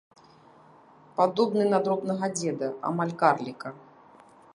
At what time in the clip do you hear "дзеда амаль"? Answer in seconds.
2.39-3.13